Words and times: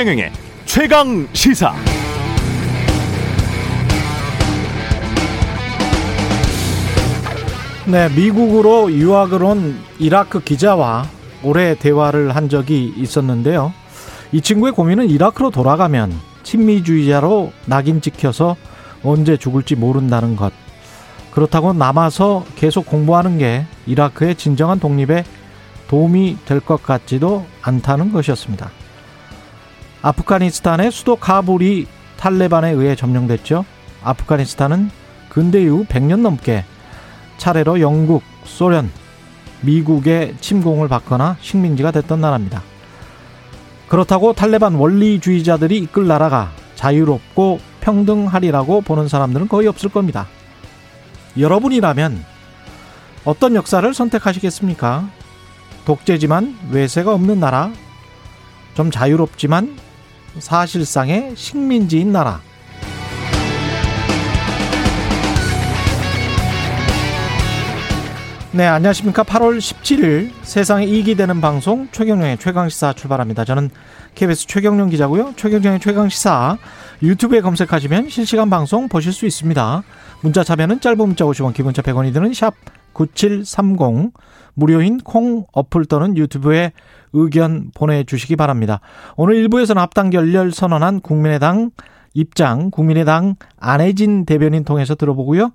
최경영의 0.00 0.32
최강 0.64 1.28
시사. 1.34 1.74
네, 7.86 8.08
미국으로 8.16 8.90
유학을 8.90 9.42
온 9.42 9.78
이라크 9.98 10.40
기자와 10.40 11.04
오래 11.42 11.74
대화를 11.74 12.34
한 12.34 12.48
적이 12.48 12.94
있었는데요. 12.96 13.74
이 14.32 14.40
친구의 14.40 14.72
고민은 14.72 15.10
이라크로 15.10 15.50
돌아가면 15.50 16.14
친미주의자로 16.44 17.52
낙인 17.66 18.00
찍혀서 18.00 18.56
언제 19.02 19.36
죽을지 19.36 19.76
모른다는 19.76 20.34
것. 20.34 20.50
그렇다고 21.30 21.74
남아서 21.74 22.46
계속 22.56 22.86
공부하는 22.86 23.36
게 23.36 23.66
이라크의 23.86 24.36
진정한 24.36 24.80
독립에 24.80 25.24
도움이 25.88 26.38
될 26.46 26.60
것 26.60 26.82
같지도 26.82 27.44
않다는 27.60 28.14
것이었습니다. 28.14 28.79
아프가니스탄의 30.02 30.90
수도 30.92 31.16
카불이 31.16 31.86
탈레반에 32.16 32.70
의해 32.70 32.96
점령됐죠. 32.96 33.64
아프가니스탄은 34.02 34.90
근대 35.28 35.62
이후 35.62 35.84
100년 35.86 36.20
넘게 36.20 36.64
차례로 37.38 37.80
영국, 37.80 38.22
소련, 38.44 38.90
미국의 39.62 40.36
침공을 40.40 40.88
받거나 40.88 41.36
식민지가 41.40 41.90
됐던 41.90 42.20
나라입니다. 42.20 42.62
그렇다고 43.88 44.32
탈레반 44.32 44.74
원리주의자들이 44.74 45.78
이끌 45.78 46.06
나라가 46.06 46.50
자유롭고 46.76 47.60
평등하리라고 47.80 48.82
보는 48.82 49.08
사람들은 49.08 49.48
거의 49.48 49.68
없을 49.68 49.90
겁니다. 49.90 50.28
여러분이라면 51.38 52.24
어떤 53.24 53.54
역사를 53.54 53.92
선택하시겠습니까? 53.92 55.08
독재지만 55.84 56.56
외세가 56.70 57.12
없는 57.14 57.40
나라, 57.40 57.70
좀 58.74 58.90
자유롭지만 58.90 59.76
사실상의 60.38 61.32
식민지인 61.34 62.12
나라. 62.12 62.40
네, 68.52 68.66
안녕하십니까. 68.66 69.22
8월 69.22 69.58
17일 69.58 70.32
세상에 70.42 70.84
이익이 70.84 71.14
되는 71.14 71.40
방송 71.40 71.86
최경령의 71.92 72.38
최강시사 72.38 72.94
출발합니다. 72.94 73.44
저는 73.44 73.70
KBS 74.16 74.48
최경령 74.48 74.88
기자고요. 74.88 75.34
최경령의 75.36 75.78
최강시사 75.78 76.58
유튜브에 77.00 77.42
검색하시면 77.42 78.08
실시간 78.08 78.50
방송 78.50 78.88
보실 78.88 79.12
수 79.12 79.24
있습니다. 79.24 79.84
문자 80.22 80.42
참여는 80.42 80.80
짧은 80.80 80.98
문자 80.98 81.24
50원, 81.24 81.54
기본자 81.54 81.80
100원이 81.82 82.12
드는 82.12 82.34
샵 82.34 82.54
9730, 83.00 84.12
무료인 84.54 84.98
콩 84.98 85.46
어플 85.52 85.86
또는 85.86 86.16
유튜브에 86.16 86.72
의견 87.12 87.70
보내주시기 87.74 88.36
바랍니다. 88.36 88.80
오늘 89.16 89.36
1부에서는 89.48 89.76
합당 89.76 90.10
결렬 90.10 90.52
선언한 90.52 91.00
국민의당 91.00 91.70
입장, 92.12 92.70
국민의당 92.70 93.36
안혜진 93.58 94.26
대변인 94.26 94.64
통해서 94.64 94.94
들어보고요. 94.94 95.52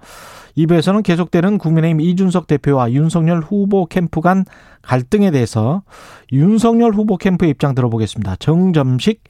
2부에서는 0.57 1.03
계속되는 1.03 1.57
국민의힘 1.57 1.99
이준석 1.99 2.47
대표와 2.47 2.91
윤석열 2.93 3.41
후보 3.41 3.85
캠프 3.85 4.21
간 4.21 4.45
갈등에 4.81 5.31
대해서 5.31 5.83
윤석열 6.31 6.93
후보 6.93 7.17
캠프의 7.17 7.51
입장 7.51 7.75
들어보겠습니다. 7.75 8.37
정점식 8.37 9.21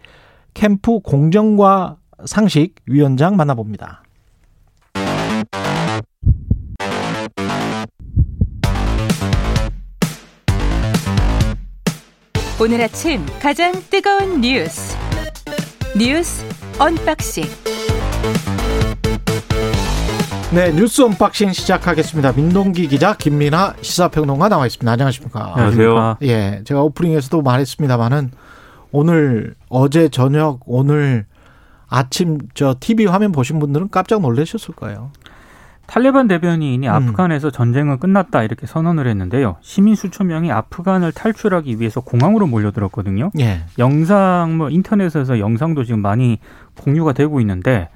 캠프 0.53 0.99
공정과 0.99 1.97
상식 2.25 2.75
위원장 2.86 3.36
만나봅니다. 3.36 4.05
오늘 12.58 12.81
아침 12.81 13.26
가장 13.42 13.73
뜨거운 13.89 14.39
뉴스 14.39 14.95
뉴스 15.98 16.45
unboxing 16.80 17.43
네, 20.54 20.71
뉴스 20.71 21.02
unboxing 21.02 21.52
시작하겠습니다. 21.52 22.32
민동기 22.32 22.88
기자, 22.88 23.17
김민하 23.17 23.73
시사평론가 23.82 24.48
나와 24.48 24.65
있습니다. 24.67 24.89
안녕하십니까? 24.89 25.52
안녕하세요. 25.54 26.17
예, 26.21 26.61
제가 26.64 26.82
오프닝에서도 26.83 27.42
말했습니다만은 27.42 28.32
오늘 28.92 29.55
어제 29.67 30.08
저녁 30.08 30.61
오늘 30.65 31.26
아침 31.89 32.38
저 32.54 32.76
TV 32.80 33.05
화면 33.05 33.33
보신 33.33 33.60
분들은 33.60 33.89
깜짝 33.89 34.21
놀라셨을 34.21 34.76
거예요. 34.76 35.11
탈레반 35.87 36.27
대변인이 36.27 36.87
음. 36.87 36.91
아프간에서 36.91 37.51
전쟁은 37.51 37.99
끝났다 37.99 38.43
이렇게 38.43 38.65
선언을 38.65 39.07
했는데요. 39.07 39.57
시민 39.61 39.95
수천 39.95 40.27
명이 40.27 40.51
아프간을 40.51 41.11
탈출하기 41.11 41.79
위해서 41.79 42.01
공항으로 42.01 42.47
몰려들었거든요. 42.47 43.31
예. 43.39 43.61
영상 43.77 44.57
뭐 44.57 44.69
인터넷에서 44.69 45.39
영상도 45.39 45.83
지금 45.83 46.01
많이 46.01 46.39
공유가 46.79 47.13
되고 47.13 47.39
있는데 47.39 47.89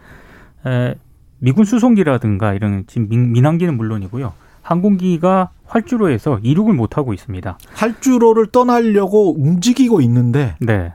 에, 0.66 0.96
미군 1.40 1.66
수송기라든가 1.66 2.54
이런 2.54 2.84
지금 2.88 3.08
민, 3.10 3.32
민항기는 3.32 3.76
물론이고요. 3.76 4.34
항공기가 4.62 5.50
활주로에서 5.66 6.40
이륙을 6.44 6.74
못 6.74 6.98
하고 6.98 7.14
있습니다. 7.14 7.58
활주로를 7.74 8.48
떠나려고 8.48 9.36
움직이고 9.42 10.02
있는데 10.02 10.56
네. 10.60 10.94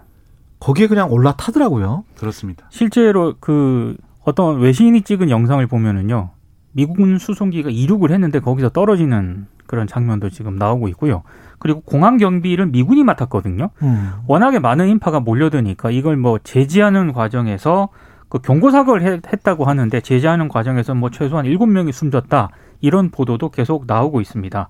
거기에 0.61 0.87
그냥 0.87 1.11
올라타더라고요. 1.11 2.05
그렇습니다. 2.17 2.67
실제로 2.71 3.35
그 3.41 3.97
어떤 4.25 4.61
외신이 4.61 5.03
찍은 5.03 5.31
영상을 5.31 5.67
보면은요. 5.67 6.31
미군 6.75 7.19
수송기가 7.19 7.71
이륙을 7.71 8.11
했는데 8.11 8.41
거기서 8.41 8.69
떨어지는 8.71 9.47
그런 9.67 9.87
장면도 9.87 10.29
지금 10.31 10.57
나오고 10.57 10.89
있고요. 10.89 11.23
그리고 11.59 11.81
공항 11.81 12.19
경비를 12.19 12.67
미군이 12.67 13.03
맡았거든요. 13.05 13.71
음. 13.83 14.11
워낙에 14.27 14.59
많은 14.59 14.89
인파가 14.89 15.21
몰려드니까 15.21 15.91
이걸 15.91 16.17
뭐 16.17 16.39
제지하는 16.43 17.13
과정에서 17.13 17.89
그 18.29 18.39
경고 18.41 18.71
사격을 18.71 19.03
했- 19.03 19.33
했다고 19.33 19.65
하는데 19.65 20.01
제지하는 20.01 20.49
과정에서 20.49 20.95
뭐 20.95 21.11
최소한 21.11 21.47
일곱 21.47 21.67
명이 21.67 21.93
숨졌다 21.93 22.51
이런 22.81 23.11
보도도 23.11 23.51
계속 23.51 23.85
나오고 23.87 24.21
있습니다. 24.21 24.69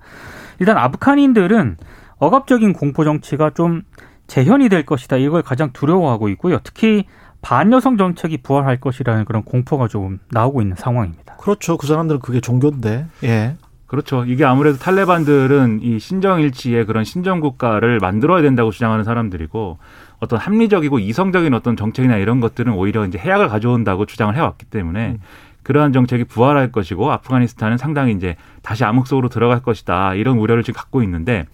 일단 0.60 0.76
아프간인들은 0.78 1.78
억압적인 2.18 2.74
공포 2.74 3.04
정치가 3.04 3.50
좀 3.50 3.82
재현이 4.26 4.68
될 4.68 4.84
것이다 4.86 5.16
이걸 5.16 5.42
가장 5.42 5.70
두려워하고 5.72 6.28
있고요. 6.30 6.58
특히 6.62 7.04
반여성 7.42 7.96
정책이 7.96 8.38
부활할 8.42 8.80
것이라는 8.80 9.24
그런 9.24 9.42
공포가 9.42 9.88
좀 9.88 10.18
나오고 10.30 10.62
있는 10.62 10.76
상황입니다. 10.76 11.23
그렇죠. 11.44 11.76
그 11.76 11.86
사람들은 11.86 12.20
그게 12.22 12.40
종교인데. 12.40 13.06
예. 13.24 13.56
그렇죠. 13.86 14.24
이게 14.24 14.46
아무래도 14.46 14.78
탈레반들은 14.78 15.80
이 15.82 15.98
신정일치의 15.98 16.86
그런 16.86 17.04
신정국가를 17.04 17.98
만들어야 17.98 18.40
된다고 18.40 18.70
주장하는 18.70 19.04
사람들이고 19.04 19.78
어떤 20.20 20.38
합리적이고 20.38 21.00
이성적인 21.00 21.52
어떤 21.52 21.76
정책이나 21.76 22.16
이런 22.16 22.40
것들은 22.40 22.72
오히려 22.72 23.04
이제 23.04 23.18
해악을 23.18 23.48
가져온다고 23.48 24.06
주장을 24.06 24.34
해왔기 24.34 24.64
때문에 24.64 25.10
음. 25.10 25.18
그러한 25.64 25.92
정책이 25.92 26.24
부활할 26.24 26.72
것이고 26.72 27.12
아프가니스탄은 27.12 27.76
상당히 27.76 28.14
이제 28.14 28.36
다시 28.62 28.84
암흑 28.84 29.06
속으로 29.06 29.28
들어갈 29.28 29.60
것이다 29.60 30.14
이런 30.14 30.38
우려를 30.38 30.62
지금 30.62 30.78
갖고 30.78 31.02
있는데 31.02 31.44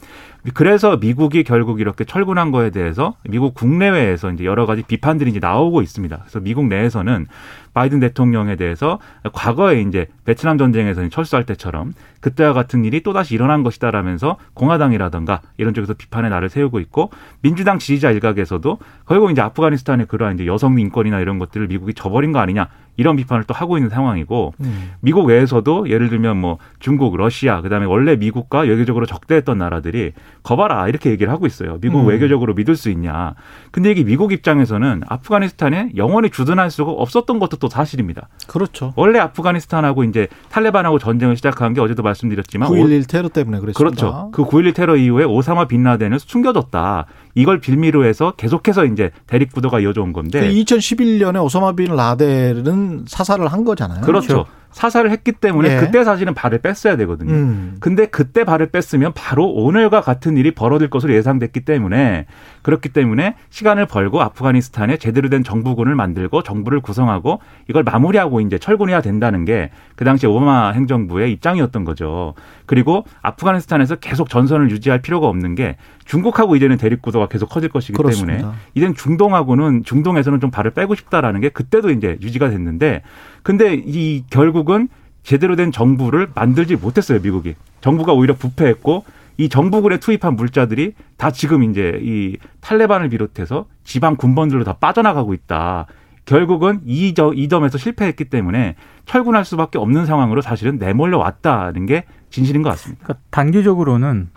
그래서 0.54 0.96
미국이 0.96 1.44
결국 1.44 1.80
이렇게 1.80 2.04
철군한 2.04 2.50
거에 2.50 2.70
대해서 2.70 3.14
미국 3.28 3.54
국내외에서 3.54 4.30
이제 4.32 4.44
여러 4.44 4.66
가지 4.66 4.82
비판들이 4.82 5.30
이제 5.30 5.38
나오고 5.38 5.82
있습니다. 5.82 6.16
그래서 6.18 6.40
미국 6.40 6.66
내에서는 6.66 7.26
바이든 7.74 8.00
대통령에 8.00 8.56
대해서 8.56 8.98
과거에 9.32 9.80
이제 9.82 10.08
베트남 10.24 10.58
전쟁에서 10.58 11.08
철수할 11.08 11.44
때처럼 11.44 11.92
그때와 12.20 12.52
같은 12.52 12.84
일이 12.84 13.02
또다시 13.02 13.34
일어난 13.34 13.62
것이다라면서 13.62 14.36
공화당이라든가 14.54 15.40
이런 15.56 15.74
쪽에서 15.74 15.94
비판의 15.94 16.30
날을 16.30 16.48
세우고 16.48 16.80
있고 16.80 17.10
민주당 17.42 17.78
지지자 17.78 18.10
일각에서도 18.10 18.78
결국 19.06 19.30
이제 19.30 19.40
아프가니스탄의 19.40 20.06
그러한 20.06 20.34
이제 20.34 20.46
여성 20.46 20.78
인권이나 20.78 21.20
이런 21.20 21.38
것들을 21.38 21.68
미국이 21.68 21.94
저버린 21.94 22.32
거 22.32 22.40
아니냐 22.40 22.68
이런 23.00 23.16
비판을 23.16 23.44
또 23.44 23.54
하고 23.54 23.78
있는 23.78 23.88
상황이고 23.88 24.52
음. 24.60 24.90
미국 25.00 25.24
외에서도 25.24 25.88
예를 25.88 26.10
들면 26.10 26.36
뭐 26.36 26.58
중국, 26.80 27.16
러시아, 27.16 27.62
그다음에 27.62 27.86
원래 27.86 28.14
미국과 28.14 28.60
외교적으로 28.60 29.06
적대했던 29.06 29.56
나라들이 29.56 30.12
거봐라 30.42 30.86
이렇게 30.86 31.10
얘기를 31.10 31.32
하고 31.32 31.46
있어요. 31.46 31.78
미국 31.80 32.02
음. 32.02 32.08
외교적으로 32.08 32.52
믿을 32.52 32.76
수 32.76 32.90
있냐. 32.90 33.34
근데 33.70 33.90
이게 33.90 34.04
미국 34.04 34.32
입장에서는 34.32 35.04
아프가니스탄에 35.08 35.92
영원히 35.96 36.28
주둔할 36.28 36.70
수가 36.70 36.90
없었던 36.90 37.38
것도 37.38 37.56
또 37.56 37.70
사실입니다. 37.70 38.28
그렇죠. 38.46 38.92
원래 38.96 39.18
아프가니스탄하고 39.18 40.04
이제 40.04 40.28
탈레반하고 40.50 40.98
전쟁을 40.98 41.36
시작한 41.36 41.72
게 41.72 41.80
어제도 41.80 42.02
말씀드렸지만 42.02 42.68
9.11 42.68 43.08
테러 43.08 43.30
때문에 43.30 43.60
그랬습니다. 43.60 43.78
그렇죠. 43.78 44.30
그 44.30 44.44
9.11 44.44 44.74
테러 44.74 44.96
이후에 44.96 45.24
오사마 45.24 45.68
빈라덴을 45.68 46.18
숨겨줬다. 46.18 47.06
이걸 47.34 47.60
빌미로 47.60 48.04
해서 48.04 48.32
계속해서 48.36 48.86
이제 48.86 49.10
대립 49.26 49.52
구도가 49.52 49.80
이어져 49.80 50.02
온 50.02 50.12
건데. 50.12 50.40
그 50.40 50.46
2011년에 50.46 51.42
오사마 51.44 51.72
빈 51.72 51.94
라덴은 51.94 53.04
사살을 53.06 53.48
한 53.48 53.64
거잖아요. 53.64 54.02
그렇죠. 54.02 54.46
사살을 54.72 55.10
했기 55.10 55.32
때문에 55.32 55.76
예. 55.76 55.80
그때 55.80 56.04
사실은 56.04 56.34
발을 56.34 56.58
뺐어야 56.58 56.96
되거든요. 56.96 57.32
음. 57.32 57.76
근데 57.80 58.06
그때 58.06 58.44
발을 58.44 58.70
뺐으면 58.70 59.12
바로 59.14 59.46
오늘과 59.50 60.00
같은 60.00 60.36
일이 60.36 60.52
벌어질 60.52 60.90
것으로 60.90 61.14
예상됐기 61.14 61.60
때문에 61.64 62.26
그렇기 62.62 62.90
때문에 62.90 63.36
시간을 63.50 63.86
벌고 63.86 64.20
아프가니스탄에 64.22 64.98
제대로 64.98 65.28
된 65.28 65.42
정부군을 65.42 65.94
만들고 65.94 66.42
정부를 66.42 66.80
구성하고 66.80 67.40
이걸 67.68 67.82
마무리하고 67.82 68.40
이제 68.40 68.58
철군해야 68.58 69.00
된다는 69.00 69.44
게 69.44 69.70
그 70.00 70.04
당시 70.06 70.26
오바마 70.26 70.70
행정부의 70.70 71.30
입장이었던 71.32 71.84
거죠. 71.84 72.32
그리고 72.64 73.04
아프가니스탄에서 73.20 73.96
계속 73.96 74.30
전선을 74.30 74.70
유지할 74.70 75.02
필요가 75.02 75.26
없는 75.28 75.54
게 75.54 75.76
중국하고 76.06 76.56
이제는 76.56 76.78
대립 76.78 77.02
구도가 77.02 77.28
계속 77.28 77.50
커질 77.50 77.68
것이기 77.68 77.98
그렇습니다. 77.98 78.38
때문에 78.38 78.56
이젠 78.74 78.94
중동하고는 78.94 79.84
중동에서는 79.84 80.40
좀 80.40 80.50
발을 80.50 80.70
빼고 80.70 80.94
싶다라는 80.94 81.42
게 81.42 81.50
그때도 81.50 81.90
이제 81.90 82.16
유지가 82.22 82.48
됐는데 82.48 83.02
근데 83.42 83.74
이 83.74 84.24
결국은 84.30 84.88
제대로 85.22 85.56
된 85.56 85.70
정부를 85.70 86.28
만들지 86.34 86.76
못했어요 86.76 87.20
미국이 87.20 87.54
정부가 87.80 88.12
오히려 88.12 88.34
부패했고 88.34 89.04
이 89.40 89.48
정부군에 89.48 89.98
투입한 89.98 90.36
물자들이 90.36 90.94
다 91.16 91.30
지금 91.30 91.62
이제 91.62 91.98
이 92.02 92.36
탈레반을 92.60 93.08
비롯해서 93.08 93.66
지방 93.84 94.16
군번들로 94.16 94.64
다 94.64 94.74
빠져나가고 94.74 95.32
있다. 95.32 95.86
결국은 96.26 96.80
이, 96.84 97.14
저, 97.14 97.32
이 97.34 97.48
점에서 97.48 97.78
실패했기 97.78 98.26
때문에 98.26 98.76
철군할 99.06 99.46
수밖에 99.46 99.78
없는 99.78 100.04
상황으로 100.04 100.42
사실은 100.42 100.78
내몰려 100.78 101.16
왔다는 101.16 101.86
게 101.86 102.04
진실인 102.28 102.62
것 102.62 102.68
같습니다. 102.70 103.02
그러니까 103.02 103.24
단기적으로는 103.30 104.28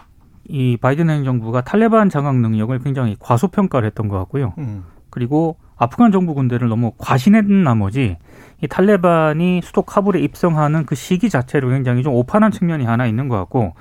이 0.47 0.77
바이든 0.77 1.09
행정부가 1.09 1.61
탈레반 1.61 2.09
장악 2.09 2.38
능력을 2.38 2.79
굉장히 2.79 3.17
과소평가를 3.19 3.85
했던 3.85 4.07
것 4.07 4.17
같고요. 4.19 4.53
음. 4.57 4.85
그리고 5.13 5.57
아프간 5.77 6.12
정부 6.12 6.33
군대를 6.33 6.69
너무 6.69 6.92
과신한 6.98 7.63
나머지 7.63 8.18
이 8.63 8.68
탈레반이 8.68 9.62
수도 9.63 9.83
카불에 9.83 10.19
입성하는 10.19 10.88
그 10.88 10.95
시기 10.95 11.30
자체로 11.30 11.69
굉장히 11.69 12.01
좀 12.01 12.15
오판한 12.15 12.50
측면이 12.50 12.83
하나 12.86 13.06
있는 13.06 13.27
것 13.27 13.38
같고 13.38 13.75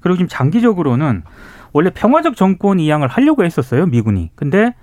그리고 0.00 0.16
지금 0.16 0.28
장기적으로는 0.28 1.24
원래 1.74 1.90
평화적 1.90 2.36
정권 2.36 2.80
이양을 2.80 3.06
하려고 3.06 3.44
했었어요 3.44 3.84
미군이. 3.84 4.30
근데 4.34 4.74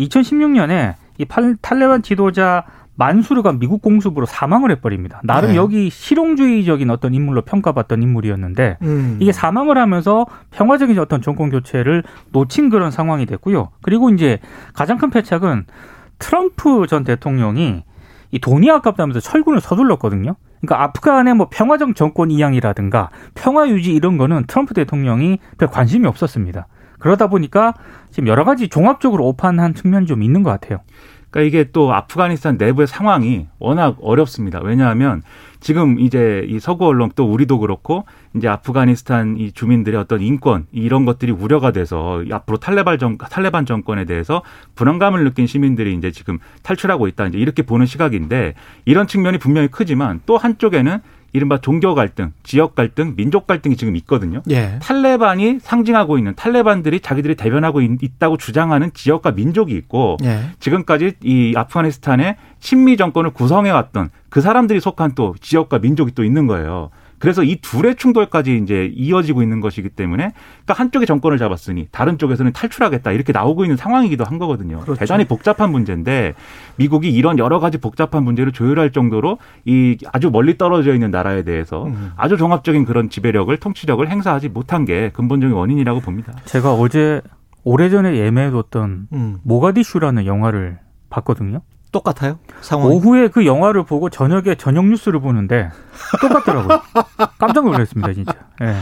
2016년에 0.00 0.94
이 1.18 1.24
팔- 1.26 1.56
탈레반 1.62 2.02
지도자 2.02 2.64
만수르가 2.94 3.52
미국 3.52 3.80
공습으로 3.82 4.26
사망을 4.26 4.70
해버립니다. 4.72 5.20
나름 5.24 5.50
네. 5.50 5.56
여기 5.56 5.90
실용주의적인 5.90 6.90
어떤 6.90 7.14
인물로 7.14 7.42
평가받던 7.42 8.02
인물이었는데 8.02 8.78
음. 8.82 9.16
이게 9.20 9.32
사망을 9.32 9.78
하면서 9.78 10.26
평화적인 10.50 10.98
어떤 10.98 11.22
정권 11.22 11.50
교체를 11.50 12.02
놓친 12.32 12.68
그런 12.68 12.90
상황이 12.90 13.24
됐고요. 13.26 13.70
그리고 13.82 14.10
이제 14.10 14.38
가장 14.74 14.98
큰 14.98 15.10
패착은 15.10 15.64
트럼프 16.18 16.86
전 16.86 17.04
대통령이 17.04 17.84
이 18.30 18.38
돈이 18.38 18.70
아깝다면서 18.70 19.20
철군을 19.20 19.60
서둘렀거든요. 19.60 20.36
그러니까 20.60 20.84
아프간의 20.84 21.34
뭐 21.34 21.48
평화적 21.50 21.96
정권 21.96 22.30
이양이라든가 22.30 23.10
평화 23.34 23.68
유지 23.68 23.92
이런 23.92 24.16
거는 24.16 24.44
트럼프 24.46 24.74
대통령이 24.74 25.38
별 25.58 25.68
관심이 25.68 26.06
없었습니다. 26.06 26.66
그러다 26.98 27.26
보니까 27.26 27.74
지금 28.10 28.28
여러 28.28 28.44
가지 28.44 28.68
종합적으로 28.68 29.26
오판한 29.26 29.74
측면이 29.74 30.06
좀 30.06 30.22
있는 30.22 30.44
것 30.44 30.50
같아요. 30.50 30.78
그러니까 31.32 31.40
이게 31.48 31.70
또 31.72 31.92
아프가니스탄 31.92 32.58
내부의 32.58 32.86
상황이 32.86 33.46
워낙 33.58 33.96
어렵습니다. 34.00 34.60
왜냐하면 34.62 35.22
지금 35.60 35.98
이제 35.98 36.44
이 36.46 36.60
서구 36.60 36.86
언론 36.86 37.10
또 37.16 37.24
우리도 37.24 37.58
그렇고 37.58 38.04
이제 38.36 38.48
아프가니스탄 38.48 39.36
이 39.38 39.50
주민들의 39.50 39.98
어떤 39.98 40.20
인권 40.20 40.66
이런 40.72 41.06
것들이 41.06 41.32
우려가 41.32 41.70
돼서 41.72 42.22
이 42.22 42.32
앞으로 42.32 42.58
탈레반 42.58 42.98
정 42.98 43.16
탈레반 43.16 43.64
정권에 43.64 44.04
대해서 44.04 44.42
불안감을 44.74 45.24
느낀 45.24 45.46
시민들이 45.46 45.94
이제 45.94 46.10
지금 46.10 46.38
탈출하고 46.62 47.08
있다 47.08 47.28
이제 47.28 47.38
이렇게 47.38 47.62
보는 47.62 47.86
시각인데 47.86 48.54
이런 48.84 49.06
측면이 49.06 49.38
분명히 49.38 49.68
크지만 49.68 50.20
또 50.26 50.36
한쪽에는 50.36 50.98
이른바 51.34 51.58
종교 51.58 51.94
갈등, 51.94 52.32
지역 52.42 52.74
갈등, 52.74 53.14
민족 53.16 53.46
갈등이 53.46 53.76
지금 53.76 53.96
있거든요. 53.96 54.42
예. 54.50 54.78
탈레반이 54.82 55.58
상징하고 55.60 56.18
있는 56.18 56.34
탈레반들이 56.34 57.00
자기들이 57.00 57.36
대변하고 57.36 57.80
있- 57.80 58.02
있다고 58.02 58.36
주장하는 58.36 58.90
지역과 58.92 59.32
민족이 59.32 59.74
있고 59.74 60.18
예. 60.24 60.40
지금까지 60.60 61.14
이 61.22 61.54
아프가니스탄의 61.56 62.36
친미 62.60 62.96
정권을 62.96 63.30
구성해 63.30 63.70
왔던 63.70 64.10
그 64.28 64.40
사람들이 64.40 64.80
속한 64.80 65.12
또 65.14 65.34
지역과 65.40 65.78
민족이 65.78 66.12
또 66.14 66.22
있는 66.24 66.46
거예요. 66.46 66.90
그래서 67.22 67.44
이 67.44 67.54
둘의 67.62 67.94
충돌까지 67.94 68.56
이제 68.56 68.90
이어지고 68.96 69.42
있는 69.42 69.60
것이기 69.60 69.90
때문에 69.90 70.32
그러니까 70.64 70.74
한쪽이 70.74 71.06
정권을 71.06 71.38
잡았으니 71.38 71.86
다른 71.92 72.18
쪽에서는 72.18 72.52
탈출하겠다 72.52 73.12
이렇게 73.12 73.32
나오고 73.32 73.62
있는 73.64 73.76
상황이기도 73.76 74.24
한 74.24 74.38
거거든요. 74.38 74.80
그렇죠. 74.80 74.98
대단히 74.98 75.24
복잡한 75.24 75.70
문제인데 75.70 76.34
미국이 76.74 77.12
이런 77.12 77.38
여러 77.38 77.60
가지 77.60 77.78
복잡한 77.78 78.24
문제를 78.24 78.50
조율할 78.50 78.90
정도로 78.90 79.38
이 79.64 79.98
아주 80.12 80.32
멀리 80.32 80.58
떨어져 80.58 80.94
있는 80.94 81.12
나라에 81.12 81.44
대해서 81.44 81.84
음. 81.84 82.10
아주 82.16 82.36
종합적인 82.36 82.84
그런 82.86 83.08
지배력을 83.08 83.56
통치력을 83.56 84.10
행사하지 84.10 84.48
못한 84.48 84.84
게 84.84 85.10
근본적인 85.10 85.54
원인이라고 85.54 86.00
봅니다. 86.00 86.32
제가 86.46 86.74
어제 86.74 87.20
오래전에 87.62 88.16
예매해뒀던 88.16 89.06
음. 89.12 89.38
모가디슈라는 89.44 90.26
영화를 90.26 90.80
봤거든요. 91.08 91.60
똑같아요? 91.92 92.38
상황이. 92.62 92.94
오후에 92.94 93.28
그 93.28 93.46
영화를 93.46 93.84
보고 93.84 94.10
저녁에 94.10 94.54
저녁 94.56 94.86
뉴스를 94.86 95.20
보는데 95.20 95.70
똑같더라고요. 96.20 96.80
깜짝 97.38 97.64
놀랐습니다, 97.64 98.12
진짜. 98.14 98.32
예. 98.62 98.74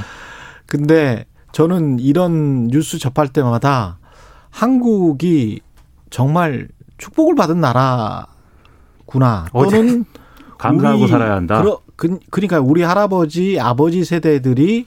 근데 0.67 1.27
저는 1.53 1.99
이런 1.99 2.69
뉴스 2.69 2.99
접할 2.99 3.29
때마다 3.29 3.99
한국이 4.51 5.61
정말 6.11 6.69
축복을 6.99 7.35
받은 7.35 7.61
나라구나. 7.61 9.47
또는 9.53 10.05
감사하고 10.59 11.06
살아야 11.06 11.35
한다. 11.35 11.61
그러, 11.61 11.81
그, 11.97 12.19
그러니까 12.31 12.61
우리 12.61 12.83
할아버지, 12.83 13.59
아버지 13.59 14.05
세대들이 14.05 14.87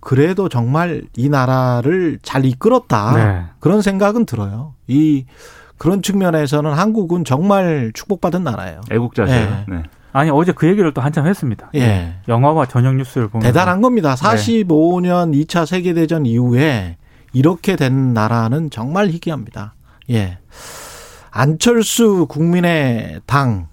그래도 0.00 0.48
정말 0.48 1.02
이 1.16 1.28
나라를 1.28 2.18
잘 2.22 2.44
이끌었다. 2.44 3.12
네. 3.14 3.44
그런 3.60 3.82
생각은 3.82 4.26
들어요. 4.26 4.74
이 4.86 5.26
그런 5.82 6.00
측면에서는 6.00 6.74
한국은 6.74 7.24
정말 7.24 7.90
축복받은 7.92 8.44
나라예요. 8.44 8.82
애국자세요. 8.88 9.64
예. 9.68 9.74
네. 9.74 9.82
아니 10.12 10.30
어제 10.30 10.52
그 10.52 10.68
얘기를 10.68 10.94
또 10.94 11.00
한참 11.00 11.26
했습니다. 11.26 11.70
예. 11.74 12.14
영화와 12.28 12.66
저녁 12.66 12.94
뉴스를 12.94 13.26
보면 13.26 13.44
대단한 13.44 13.80
겁니다. 13.80 14.14
네. 14.14 14.64
45년 14.64 15.34
2차 15.34 15.66
세계 15.66 15.92
대전 15.92 16.24
이후에 16.24 16.98
이렇게 17.32 17.74
된 17.74 18.14
나라는 18.14 18.70
정말 18.70 19.08
희귀합니다. 19.08 19.74
예. 20.10 20.38
안철수 21.32 22.26
국민의 22.28 23.22
당 23.26 23.66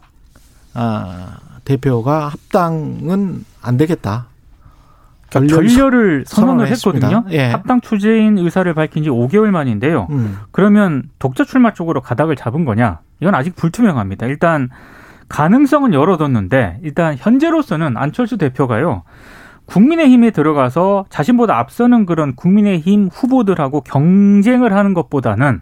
아, 0.73 1.37
대표가 1.63 2.29
합당은 2.29 3.45
안 3.61 3.77
되겠다. 3.77 4.28
그러니까 5.29 5.55
결렬을 5.55 6.23
선언을 6.25 6.67
했습니다. 6.67 7.07
했거든요. 7.07 7.31
예. 7.31 7.49
합당 7.49 7.81
추재인 7.81 8.37
의사를 8.37 8.71
밝힌 8.73 9.03
지 9.03 9.09
5개월 9.09 9.51
만인데요. 9.51 10.07
음. 10.09 10.39
그러면 10.51 11.03
독자 11.19 11.43
출마 11.43 11.73
쪽으로 11.73 12.01
가닥을 12.01 12.35
잡은 12.35 12.65
거냐? 12.65 12.99
이건 13.19 13.35
아직 13.35 13.55
불투명합니다. 13.55 14.25
일단 14.27 14.69
가능성은 15.27 15.93
열어뒀는데 15.93 16.79
일단 16.83 17.15
현재로서는 17.17 17.97
안철수 17.97 18.37
대표가요. 18.37 19.03
국민의힘에 19.65 20.31
들어가서 20.31 21.05
자신보다 21.09 21.59
앞서는 21.59 22.07
그런 22.07 22.35
국민의힘 22.35 23.09
후보들하고 23.13 23.81
경쟁을 23.81 24.73
하는 24.73 24.95
것보다는 24.95 25.61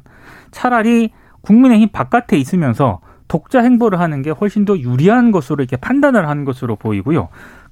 차라리 0.51 1.11
국민의힘 1.41 1.89
바깥에 1.91 2.37
있으면서 2.37 3.01
독자 3.27 3.61
행보를 3.61 3.99
하는 3.99 4.21
게 4.21 4.29
훨씬 4.29 4.63
더 4.63 4.77
유리한 4.77 5.31
것으로 5.31 5.61
이렇게 5.61 5.75
판단을 5.75 6.29
하는 6.29 6.45
것으로 6.45 6.77
보이고요. 6.77 7.27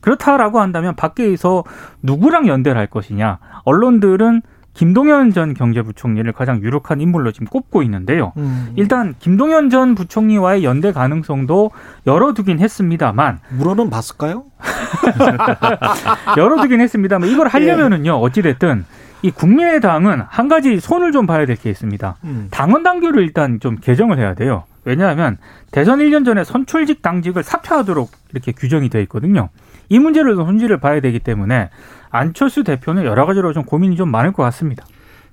그렇다라고 0.05 0.59
한다면 0.61 0.95
밖에서 0.95 1.63
누구랑 2.03 2.47
연대를 2.47 2.77
할 2.79 2.85
것이냐? 2.85 3.39
언론들은 3.63 4.43
김동연 4.75 5.31
전 5.33 5.53
경제부총리를 5.55 6.31
가장 6.33 6.61
유력한 6.61 7.01
인물로 7.01 7.31
지금 7.31 7.47
꼽고 7.47 7.81
있는데요. 7.83 8.33
음. 8.37 8.73
일단 8.75 9.15
김동연 9.17 9.69
전 9.71 9.95
부총리와의 9.95 10.63
연대 10.63 10.91
가능성도 10.91 11.71
열어두긴 12.05 12.59
했습니다만 12.59 13.39
물어는 13.49 13.89
봤을까요? 13.89 14.43
열어두긴 16.37 16.81
했습니다만 16.81 17.29
이걸 17.29 17.47
하려면은요 17.47 18.13
어찌 18.19 18.41
됐든 18.43 18.85
이 19.23 19.31
국민의당은 19.31 20.21
한 20.27 20.47
가지 20.47 20.79
손을 20.79 21.11
좀 21.11 21.25
봐야 21.25 21.45
될 21.47 21.55
게 21.55 21.69
있습니다. 21.71 22.17
음. 22.25 22.47
당원 22.51 22.83
당규를 22.83 23.23
일단 23.23 23.59
좀 23.59 23.77
개정을 23.77 24.19
해야 24.19 24.35
돼요. 24.35 24.65
왜냐하면 24.83 25.37
대선 25.71 25.97
1년 25.99 26.25
전에 26.25 26.43
선출직 26.43 27.01
당직을 27.01 27.41
사퇴하도록 27.43 28.11
이렇게 28.33 28.51
규정이 28.51 28.89
돼 28.89 29.01
있거든요. 29.03 29.49
이 29.89 29.99
문제를 29.99 30.35
손질을 30.35 30.79
봐야 30.79 30.99
되기 30.99 31.19
때문에 31.19 31.69
안철수 32.09 32.63
대표는 32.63 33.05
여러 33.05 33.25
가지로 33.25 33.53
좀 33.53 33.63
고민이 33.63 33.95
좀 33.95 34.09
많을 34.09 34.31
것 34.31 34.43
같습니다. 34.43 34.85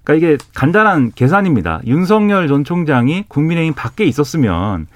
그러니까 0.05 0.27
이게 0.27 0.39
간단한 0.55 1.13
계산입니다. 1.15 1.81
윤석열 1.87 2.49
전 2.49 2.65
총장이 2.65 3.25
국민의힘 3.29 3.75
밖에 3.75 4.05
있었으면 4.05 4.87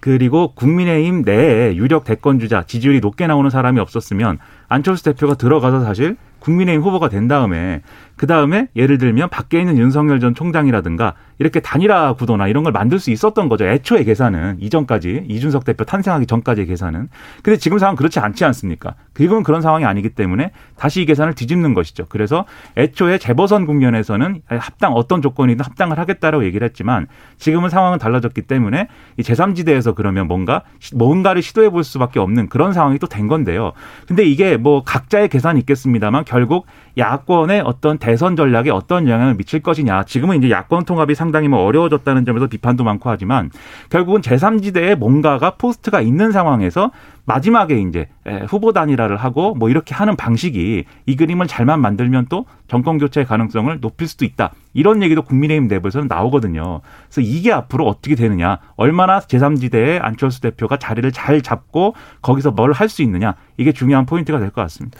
그리고 0.00 0.52
국민의힘 0.54 1.22
내에 1.22 1.74
유력 1.76 2.04
대권 2.04 2.38
주자 2.38 2.62
지지율이 2.64 3.00
높게 3.00 3.26
나오는 3.26 3.48
사람이 3.50 3.80
없었으면 3.80 4.38
안철수 4.68 5.04
대표가 5.04 5.34
들어가서 5.34 5.82
사실 5.82 6.16
국민의힘 6.40 6.82
후보가 6.82 7.08
된 7.08 7.28
다음에 7.28 7.82
그 8.16 8.26
다음에 8.26 8.68
예를 8.76 8.98
들면 8.98 9.28
밖에 9.30 9.58
있는 9.58 9.78
윤석열 9.78 10.20
전 10.20 10.34
총장이라든가 10.34 11.14
이렇게 11.38 11.60
단일화 11.60 12.12
구도나 12.14 12.46
이런 12.48 12.62
걸 12.62 12.72
만들 12.72 12.98
수 12.98 13.10
있었던 13.10 13.48
거죠. 13.48 13.66
애초에 13.66 14.04
계산은 14.04 14.58
이전까지 14.60 15.24
이준석 15.28 15.64
대표 15.64 15.84
탄생하기 15.84 16.26
전까지의 16.26 16.66
계산은. 16.66 17.08
근데 17.42 17.58
지금 17.58 17.78
상황 17.78 17.96
그렇지 17.96 18.20
않지 18.20 18.44
않습니까? 18.44 18.94
지금은 19.14 19.42
그런 19.42 19.60
상황이 19.60 19.84
아니기 19.84 20.10
때문에 20.10 20.52
다시 20.76 21.02
이 21.02 21.06
계산을 21.06 21.34
뒤집는 21.34 21.74
것이죠. 21.74 22.06
그래서 22.08 22.46
애초에 22.76 23.18
재보선 23.18 23.66
국면에서는 23.66 24.42
합당 24.46 24.92
어떤 24.92 25.20
조건이든 25.20 25.64
합당을 25.64 25.98
하겠다라고 25.98 26.44
얘기를 26.44 26.64
했지만 26.64 27.06
지금은 27.38 27.70
상황은 27.70 27.98
달라졌기 27.98 28.42
때문에 28.42 28.88
이 29.18 29.22
제3지대에서 29.22 29.94
그러면 29.94 30.28
뭔가 30.28 30.62
뭔가를 30.94 31.42
시도해 31.42 31.70
볼 31.70 31.82
수밖에 31.84 32.20
없는 32.20 32.48
그런 32.48 32.72
상황이 32.72 32.98
또 32.98 33.06
된 33.16 33.28
건데요. 33.28 33.72
근데 34.06 34.24
이게 34.24 34.56
뭐 34.56 34.82
각자의 34.84 35.28
계산이 35.28 35.60
있겠습니다만 35.60 36.24
결국 36.26 36.66
야권의 36.98 37.62
어떤 37.62 37.98
대선 38.06 38.36
전략에 38.36 38.70
어떤 38.70 39.08
영향을 39.08 39.34
미칠 39.34 39.58
것이냐. 39.58 40.04
지금은 40.04 40.38
이제 40.38 40.48
야권 40.48 40.84
통합이 40.84 41.16
상당히 41.16 41.48
뭐 41.48 41.64
어려워졌다는 41.64 42.24
점에서 42.24 42.46
비판도 42.46 42.84
많고 42.84 43.10
하지만 43.10 43.50
결국은 43.90 44.20
제3지대에 44.20 44.94
뭔가가 44.94 45.56
포스트가 45.56 46.00
있는 46.00 46.30
상황에서 46.30 46.92
마지막에 47.26 47.78
이제 47.80 48.08
후보 48.48 48.72
단일화를 48.72 49.16
하고 49.16 49.54
뭐 49.54 49.68
이렇게 49.68 49.94
하는 49.94 50.16
방식이 50.16 50.84
이 51.06 51.16
그림을 51.16 51.46
잘만 51.46 51.80
만들면 51.80 52.26
또 52.28 52.46
정권 52.68 52.98
교체 52.98 53.24
가능성을 53.24 53.80
높일 53.80 54.08
수도 54.08 54.24
있다. 54.24 54.52
이런 54.74 55.02
얘기도 55.02 55.22
국민의힘 55.22 55.68
내부에서는 55.68 56.06
나오거든요. 56.08 56.80
그래서 57.08 57.20
이게 57.20 57.52
앞으로 57.52 57.86
어떻게 57.86 58.14
되느냐, 58.14 58.58
얼마나 58.76 59.20
제3지대에 59.20 60.00
안철수 60.02 60.40
대표가 60.40 60.76
자리를 60.76 61.10
잘 61.12 61.40
잡고 61.42 61.94
거기서 62.22 62.50
뭘 62.52 62.72
할 62.72 62.88
수 62.88 63.02
있느냐, 63.02 63.34
이게 63.56 63.72
중요한 63.72 64.06
포인트가 64.06 64.38
될 64.38 64.50
것 64.50 64.62
같습니다. 64.62 64.98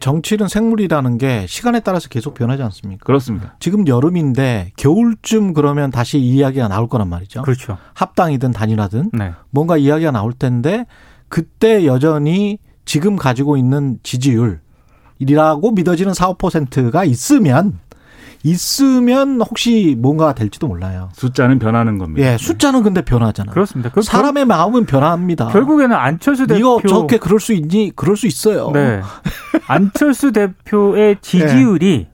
정치는 0.00 0.48
생물이라는 0.48 1.18
게 1.18 1.46
시간에 1.46 1.80
따라서 1.80 2.08
계속 2.08 2.34
변하지 2.34 2.62
않습니까? 2.64 3.04
그렇습니다. 3.04 3.54
지금 3.60 3.86
여름인데 3.86 4.72
겨울쯤 4.76 5.54
그러면 5.54 5.90
다시 5.90 6.18
이야기가 6.18 6.68
나올 6.68 6.88
거란 6.88 7.08
말이죠. 7.08 7.42
그렇죠. 7.42 7.78
합당이든 7.94 8.52
단일화든 8.52 9.10
네. 9.12 9.32
뭔가 9.50 9.76
이야기가 9.76 10.10
나올 10.10 10.32
텐데 10.32 10.86
그때 11.32 11.86
여전히 11.86 12.58
지금 12.84 13.16
가지고 13.16 13.56
있는 13.56 13.98
지지율이라고 14.02 15.70
믿어지는 15.72 16.12
4, 16.12 16.34
5%가 16.34 17.04
있으면 17.04 17.78
있으면 18.42 19.40
혹시 19.40 19.96
뭔가 19.98 20.34
될지도 20.34 20.68
몰라요. 20.68 21.08
숫자는 21.14 21.58
변하는 21.58 21.96
겁니다. 21.96 22.26
예, 22.26 22.36
숫자는 22.36 22.82
근데 22.82 23.00
변하잖아요. 23.00 23.54
그렇습니다. 23.54 23.90
그 23.90 24.02
사람의 24.02 24.44
마음은 24.44 24.84
변합니다. 24.84 25.48
결국에는 25.48 25.96
안철수 25.96 26.46
대표 26.46 26.58
이거 26.58 26.80
저렇게 26.86 27.16
그럴 27.16 27.40
수 27.40 27.54
있니? 27.54 27.92
그럴 27.96 28.18
수 28.18 28.26
있어요. 28.26 28.70
네. 28.74 29.00
안철수 29.68 30.32
대표의 30.32 31.16
지지율이 31.22 32.08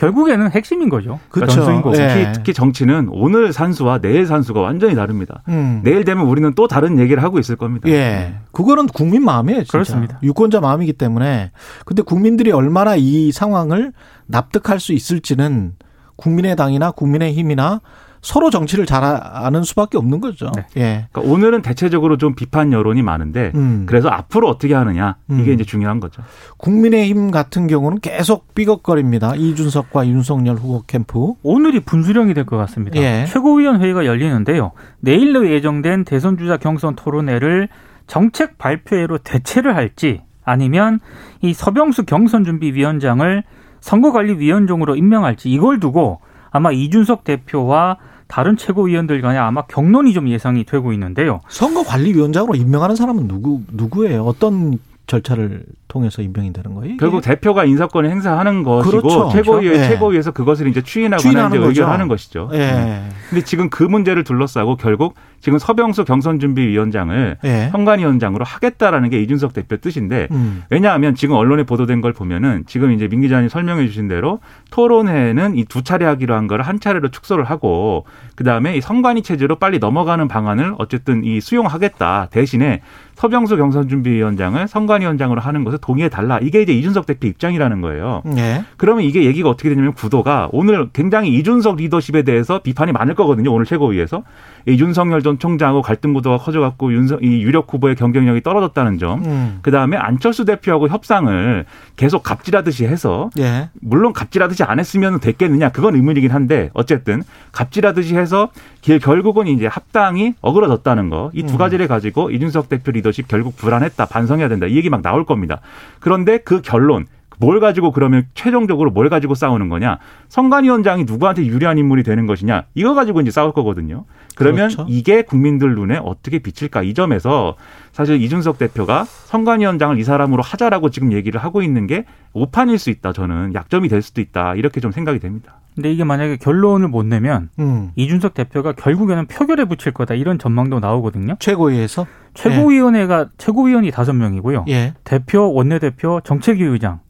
결국에는 0.00 0.50
핵심인 0.50 0.88
거죠. 0.88 1.20
그렇죠. 1.28 1.56
전수인 1.56 1.82
거고. 1.82 1.96
예. 1.96 2.08
특히, 2.08 2.32
특히 2.32 2.54
정치는 2.54 3.08
오늘 3.10 3.52
산수와 3.52 3.98
내일 3.98 4.26
산수가 4.26 4.58
완전히 4.58 4.94
다릅니다. 4.94 5.42
음. 5.48 5.82
내일 5.84 6.04
되면 6.04 6.26
우리는 6.26 6.50
또 6.54 6.66
다른 6.66 6.98
얘기를 6.98 7.22
하고 7.22 7.38
있을 7.38 7.56
겁니다. 7.56 7.88
예. 7.90 8.34
그거는 8.52 8.86
국민 8.86 9.22
마음이에요, 9.24 9.60
진짜. 9.60 9.72
그렇습니다. 9.72 10.18
유권자 10.22 10.60
마음이기 10.60 10.94
때문에. 10.94 11.50
근데 11.84 12.02
국민들이 12.02 12.50
얼마나 12.50 12.96
이 12.96 13.30
상황을 13.30 13.92
납득할 14.26 14.80
수 14.80 14.94
있을지는 14.94 15.74
국민의당이나 16.16 16.92
국민의힘이나 16.92 17.80
서로 18.22 18.50
정치를 18.50 18.84
잘 18.84 19.02
아는 19.02 19.62
수밖에 19.62 19.96
없는 19.96 20.20
거죠. 20.20 20.50
네. 20.54 20.66
예. 20.76 21.06
그러니까 21.10 21.32
오늘은 21.32 21.62
대체적으로 21.62 22.18
좀 22.18 22.34
비판 22.34 22.72
여론이 22.72 23.02
많은데 23.02 23.52
음. 23.54 23.84
그래서 23.86 24.08
앞으로 24.08 24.48
어떻게 24.48 24.74
하느냐 24.74 25.16
이게 25.30 25.50
음. 25.50 25.54
이제 25.54 25.64
중요한 25.64 26.00
거죠. 26.00 26.22
국민의힘 26.58 27.30
같은 27.30 27.66
경우는 27.66 28.00
계속 28.00 28.54
삐걱거립니다. 28.54 29.34
이준석과 29.36 30.06
윤석열 30.06 30.56
후보 30.56 30.82
캠프. 30.86 31.32
오늘이 31.42 31.80
분수령이 31.80 32.34
될 32.34 32.44
것 32.44 32.56
같습니다. 32.58 33.00
예. 33.00 33.24
최고위원 33.26 33.80
회의가 33.80 34.04
열리는데요. 34.04 34.72
내일로 35.00 35.48
예정된 35.48 36.04
대선 36.04 36.36
주자 36.36 36.56
경선 36.56 36.96
토론회를 36.96 37.68
정책 38.06 38.58
발표회로 38.58 39.18
대체를 39.18 39.76
할지 39.76 40.22
아니면 40.44 41.00
이 41.42 41.52
서병수 41.54 42.04
경선 42.06 42.44
준비 42.44 42.72
위원장을 42.72 43.44
선거관리위원장으로 43.80 44.96
임명할지 44.96 45.50
이걸 45.50 45.80
두고 45.80 46.20
아마 46.50 46.72
이준석 46.72 47.24
대표와 47.24 47.96
다른 48.28 48.56
최고위원들 48.56 49.20
간에 49.22 49.38
아마 49.38 49.62
경론이 49.62 50.12
좀 50.12 50.28
예상이 50.28 50.64
되고 50.64 50.92
있는데요. 50.92 51.40
선거관리위원장으로 51.48 52.54
임명하는 52.54 52.94
사람은 52.96 53.26
누구 53.26 53.62
누구예요? 53.72 54.22
어떤 54.24 54.78
절차를 55.08 55.64
통해서 55.88 56.22
임명이 56.22 56.52
되는 56.52 56.74
거예요? 56.74 56.96
결국 56.98 57.20
대표가 57.22 57.64
인사권을 57.64 58.08
행사하는 58.08 58.62
것이고 58.62 59.00
그렇죠. 59.00 59.28
최고위원 59.32 59.74
그렇죠. 59.74 59.88
최고위에서 59.88 60.30
그것을 60.30 60.68
이제 60.68 60.82
추인하거나 60.82 61.18
추인하는 61.20 61.50
이제 61.50 61.58
거죠. 61.58 61.68
의결하는 61.68 62.06
것이죠. 62.06 62.48
예. 62.52 63.02
근데 63.28 63.44
지금 63.44 63.70
그 63.70 63.82
문제를 63.82 64.22
둘러싸고 64.22 64.76
결국 64.76 65.16
지금 65.40 65.58
서병수 65.58 66.04
경선준비위원장을 66.04 67.38
예. 67.44 67.68
현관위원장으로 67.72 68.44
하겠다라는 68.44 69.08
게 69.08 69.20
이준석 69.22 69.54
대표 69.54 69.78
뜻인데 69.78 70.28
음. 70.30 70.62
왜냐하면 70.68 71.14
지금 71.14 71.36
언론에 71.36 71.62
보도된 71.62 72.00
걸 72.02 72.12
보면은 72.12 72.64
지금 72.66 72.92
이제 72.92 73.08
민 73.08 73.22
기자님 73.22 73.48
설명해 73.48 73.86
주신 73.86 74.06
대로 74.08 74.40
토론회는 74.70 75.56
이 75.56 75.64
두 75.70 75.82
차례 75.84 76.04
하기로 76.04 76.34
한 76.34 76.48
거를 76.48 76.66
한 76.66 76.80
차례로 76.80 77.10
축소를 77.10 77.44
하고 77.44 78.04
그다음에 78.34 78.76
이 78.76 78.80
선관위 78.80 79.22
체제로 79.22 79.54
빨리 79.56 79.78
넘어가는 79.78 80.26
방안을 80.26 80.74
어쨌든 80.78 81.22
이 81.22 81.40
수용하겠다. 81.40 82.28
대신에 82.32 82.82
서병수 83.14 83.56
경선준비위원장을 83.56 84.66
선관위원장으로 84.66 85.40
하는 85.40 85.62
것을 85.62 85.78
동의해 85.80 86.08
달라. 86.08 86.38
이게 86.40 86.62
이제 86.62 86.72
이준석 86.72 87.06
대표 87.06 87.28
입장이라는 87.28 87.80
거예요. 87.82 88.22
예. 88.36 88.64
그러면 88.78 89.04
이게 89.04 89.24
얘기가 89.24 89.48
어떻게 89.48 89.68
되냐면 89.68 89.92
구도가 89.92 90.48
오늘 90.52 90.88
굉장히 90.92 91.34
이준석 91.34 91.76
리더십에 91.76 92.22
대해서 92.22 92.60
비판이 92.62 92.92
많을 92.92 93.14
거거든요. 93.14 93.52
오늘 93.52 93.66
최고위에서 93.66 94.24
이 94.66 94.72
윤석열 94.78 95.22
전 95.22 95.29
총장하고 95.38 95.82
갈등 95.82 96.12
구도가 96.12 96.38
커져갖고 96.38 96.92
윤석 96.92 97.22
이 97.22 97.42
유력 97.42 97.72
후보의 97.72 97.94
경쟁력이 97.96 98.42
떨어졌다는 98.42 98.98
점. 98.98 99.24
음. 99.24 99.58
그 99.62 99.70
다음에 99.70 99.96
안철수 99.96 100.44
대표하고 100.44 100.88
협상을 100.88 101.64
계속 101.96 102.22
갑질하듯이 102.22 102.86
해서 102.86 103.30
예. 103.38 103.70
물론 103.80 104.12
갑질하듯이 104.12 104.62
안 104.64 104.78
했으면 104.78 105.20
됐겠느냐 105.20 105.70
그건 105.70 105.94
의문이긴 105.94 106.30
한데 106.30 106.70
어쨌든 106.74 107.22
갑질하듯이 107.52 108.16
해서 108.16 108.48
길- 108.80 108.98
결국은 108.98 109.46
이제 109.46 109.66
합당이 109.66 110.34
어그러졌다는 110.40 111.10
거 111.10 111.30
이두 111.34 111.54
음. 111.54 111.58
가지를 111.58 111.88
가지고 111.88 112.30
이준석 112.30 112.68
대표 112.68 112.90
리더십 112.90 113.28
결국 113.28 113.56
불안했다 113.56 114.06
반성해야 114.06 114.48
된다 114.48 114.66
이 114.66 114.76
얘기 114.76 114.90
막 114.90 115.02
나올 115.02 115.24
겁니다. 115.26 115.60
그런데 116.00 116.38
그 116.38 116.60
결론 116.62 117.06
뭘 117.40 117.58
가지고 117.58 117.90
그러면 117.90 118.26
최종적으로 118.34 118.90
뭘 118.90 119.08
가지고 119.08 119.34
싸우는 119.34 119.68
거냐 119.68 119.98
선관위원장이 120.28 121.04
누구한테 121.04 121.46
유리한 121.46 121.78
인물이 121.78 122.02
되는 122.02 122.26
것이냐 122.26 122.64
이거 122.74 122.94
가지고 122.94 123.20
이제 123.22 123.30
싸울 123.30 123.52
거거든요. 123.52 124.04
그러면 124.36 124.68
그렇죠. 124.68 124.86
이게 124.88 125.22
국민들 125.22 125.74
눈에 125.74 125.98
어떻게 126.02 126.38
비칠까 126.38 126.82
이 126.82 126.94
점에서 126.94 127.56
사실 127.92 128.20
이준석 128.22 128.58
대표가 128.58 129.04
선관위원장을 129.04 129.98
이 129.98 130.04
사람으로 130.04 130.42
하자라고 130.42 130.90
지금 130.90 131.12
얘기를 131.12 131.42
하고 131.42 131.62
있는 131.62 131.86
게 131.86 132.04
오판일 132.32 132.78
수 132.78 132.90
있다 132.90 133.12
저는 133.12 133.54
약점이 133.54 133.88
될 133.88 134.02
수도 134.02 134.20
있다 134.20 134.54
이렇게 134.54 134.80
좀 134.80 134.92
생각이 134.92 135.18
됩니다. 135.18 135.60
근데 135.74 135.92
이게 135.92 136.04
만약에 136.04 136.36
결론을 136.36 136.88
못 136.88 137.06
내면 137.06 137.48
음. 137.58 137.90
이준석 137.96 138.34
대표가 138.34 138.72
결국에는 138.72 139.26
표결에 139.26 139.64
붙일 139.64 139.92
거다 139.92 140.14
이런 140.14 140.38
전망도 140.38 140.80
나오거든요. 140.80 141.36
최고위에서 141.38 142.06
최고위원회가 142.34 143.28
최고위원이 143.38 143.90
다섯 143.90 144.12
명이고요. 144.12 144.66
예. 144.68 144.94
대표, 145.04 145.52
원내대표, 145.52 146.20
정책위 146.22 146.62
의장 146.64 147.00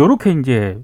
요렇게 0.00 0.32
이제 0.32 0.78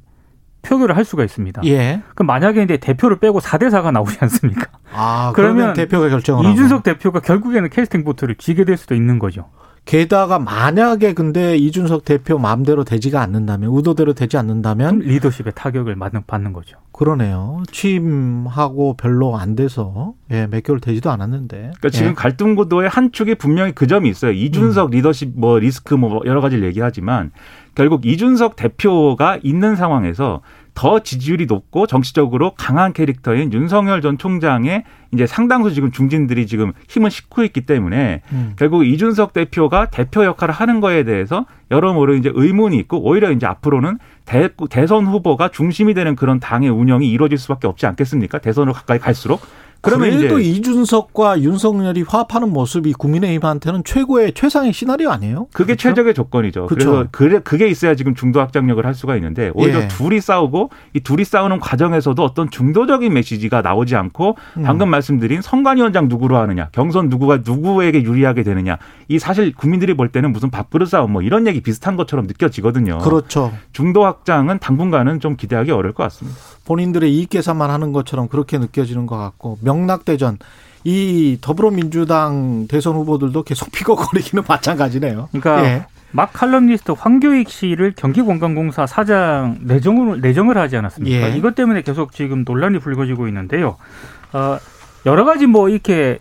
표결을 0.62 0.96
할 0.96 1.04
수가 1.04 1.24
있습니다. 1.24 1.62
예. 1.64 2.02
그럼 2.14 2.26
만약에 2.26 2.62
이제 2.62 2.76
대표를 2.76 3.18
빼고 3.18 3.40
4대 3.40 3.68
4가 3.70 3.92
나오지 3.92 4.18
않습니까? 4.20 4.66
아, 4.92 5.32
그러면, 5.34 5.56
그러면 5.56 5.74
대표가 5.74 6.08
결정을 6.08 6.44
하고. 6.44 6.52
이준석 6.52 6.82
대표가 6.82 7.20
결국에는 7.20 7.68
캐스팅 7.70 8.04
보트를 8.04 8.34
쥐게 8.36 8.64
될 8.64 8.76
수도 8.76 8.94
있는 8.94 9.18
거죠. 9.18 9.48
게다가 9.86 10.40
만약에 10.40 11.14
근데 11.14 11.56
이준석 11.56 12.04
대표 12.04 12.38
마음대로 12.38 12.82
되지가 12.82 13.20
않는다면 13.20 13.70
의도대로 13.72 14.14
되지 14.14 14.36
않는다면 14.36 14.98
리더십의 14.98 15.52
타격을 15.54 15.94
받는, 15.94 16.24
받는 16.26 16.52
거죠. 16.52 16.76
그러네요. 16.90 17.62
취임하고 17.70 18.96
별로 18.96 19.38
안 19.38 19.54
돼서 19.54 20.14
예, 20.32 20.48
몇 20.48 20.64
개월 20.64 20.80
되지도 20.80 21.10
않았는데. 21.10 21.56
그러니까 21.56 21.90
지금 21.90 22.10
예. 22.10 22.14
갈등 22.14 22.56
구도의 22.56 22.88
한 22.88 23.12
축이 23.12 23.36
분명히 23.36 23.70
그 23.72 23.86
점이 23.86 24.08
있어요. 24.08 24.32
이준석 24.32 24.90
리더십 24.90 25.34
뭐 25.36 25.60
리스크 25.60 25.94
뭐 25.94 26.20
여러 26.26 26.40
가지를 26.40 26.66
얘기하지만 26.66 27.30
결국 27.76 28.06
이준석 28.06 28.56
대표가 28.56 29.38
있는 29.40 29.76
상황에서 29.76 30.40
더 30.76 31.00
지지율이 31.00 31.46
높고 31.46 31.86
정치적으로 31.86 32.52
강한 32.54 32.92
캐릭터인 32.92 33.50
윤석열 33.50 34.02
전 34.02 34.18
총장의 34.18 34.84
이제 35.14 35.26
상당수 35.26 35.72
지금 35.72 35.90
중진들이 35.90 36.46
지금 36.46 36.72
힘을 36.88 37.10
싣고 37.10 37.44
있기 37.44 37.62
때문에 37.62 38.20
음. 38.32 38.52
결국 38.56 38.86
이준석 38.86 39.32
대표가 39.32 39.86
대표 39.86 40.22
역할을 40.24 40.52
하는 40.52 40.80
거에 40.80 41.02
대해서 41.04 41.46
여러모로 41.70 42.14
이제 42.14 42.30
의문이 42.32 42.76
있고 42.76 43.02
오히려 43.02 43.32
이제 43.32 43.46
앞으로는 43.46 43.98
대, 44.26 44.50
대선 44.68 45.06
후보가 45.06 45.48
중심이 45.48 45.94
되는 45.94 46.14
그런 46.14 46.40
당의 46.40 46.68
운영이 46.68 47.08
이루어질 47.08 47.38
수밖에 47.38 47.66
없지 47.66 47.86
않겠습니까? 47.86 48.38
대선으로 48.38 48.74
가까이 48.74 48.98
갈수록 48.98 49.40
그러면 49.80 50.10
그래도 50.10 50.38
이제 50.38 50.50
이준석과 50.50 51.40
윤석열이 51.42 52.02
화합하는 52.02 52.52
모습이 52.52 52.92
국민의힘한테는 52.94 53.84
최고의 53.84 54.32
최상의 54.34 54.72
시나리오 54.72 55.10
아니에요? 55.10 55.46
그게 55.52 55.74
그렇죠? 55.74 55.88
최적의 55.88 56.14
조건이죠. 56.14 56.66
그렇죠. 56.66 56.90
그래서 56.90 57.08
그래 57.10 57.40
그게 57.40 57.68
있어야 57.68 57.94
지금 57.94 58.14
중도 58.14 58.40
확장력을 58.40 58.84
할 58.84 58.94
수가 58.94 59.16
있는데 59.16 59.50
오히려 59.54 59.82
예. 59.82 59.88
둘이 59.88 60.20
싸우고 60.20 60.70
이 60.94 61.00
둘이 61.00 61.24
싸우는 61.24 61.60
과정에서도 61.60 62.22
어떤 62.22 62.50
중도적인 62.50 63.12
메시지가 63.12 63.62
나오지 63.62 63.96
않고 63.96 64.36
음. 64.56 64.62
방금 64.62 64.90
말씀드린 64.90 65.42
선관위원장 65.42 66.08
누구로 66.08 66.36
하느냐, 66.36 66.68
경선 66.72 67.08
누구가 67.08 67.38
누구에게 67.44 68.02
유리하게 68.02 68.42
되느냐, 68.42 68.78
이 69.08 69.18
사실 69.18 69.54
국민들이 69.54 69.94
볼 69.94 70.08
때는 70.08 70.32
무슨 70.32 70.50
밥그릇 70.50 70.88
싸움 70.88 71.12
뭐 71.12 71.22
이런 71.22 71.46
얘기 71.46 71.60
비슷한 71.60 71.96
것처럼 71.96 72.26
느껴지거든요. 72.26 72.98
그렇죠. 72.98 73.52
중도 73.72 74.04
확장은 74.04 74.58
당분간은 74.58 75.20
좀 75.20 75.36
기대하기 75.36 75.70
어려울 75.70 75.94
것 75.94 76.02
같습니다. 76.04 76.38
본인들의 76.64 77.14
이익 77.14 77.30
계산만 77.30 77.70
하는 77.70 77.92
것처럼 77.92 78.28
그렇게 78.28 78.58
느껴지는 78.58 79.06
것 79.06 79.16
같고 79.16 79.58
명락대전 79.66 80.38
이 80.84 81.36
더불어민주당 81.40 82.66
대선 82.68 82.94
후보들도 82.94 83.42
계속 83.42 83.70
피거거리기는 83.72 84.44
마찬가지네요. 84.46 85.28
그러니까 85.32 85.64
예. 85.64 85.86
막 86.12 86.32
칼럼니스트 86.32 86.92
황교익 86.92 87.50
씨를 87.50 87.92
경기관광공사 87.96 88.86
사장 88.86 89.58
내정을 89.62 90.20
내정을 90.20 90.56
하지 90.56 90.76
않았습니까? 90.76 91.32
예. 91.32 91.36
이것 91.36 91.54
때문에 91.54 91.82
계속 91.82 92.12
지금 92.12 92.44
논란이 92.46 92.78
불거지고 92.78 93.26
있는데요. 93.28 93.76
어, 94.32 94.58
여러 95.04 95.24
가지 95.24 95.46
뭐 95.46 95.68
이렇게 95.68 96.18